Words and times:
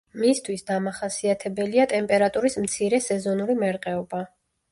მისთვის 0.21 0.63
დამახასიათებელია 0.69 1.85
ტემპერატურის 1.91 2.57
მცირე 2.63 3.01
სეზონური 3.09 3.57
მერყეობა. 3.65 4.23